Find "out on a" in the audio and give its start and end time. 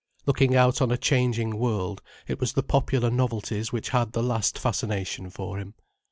0.55-0.97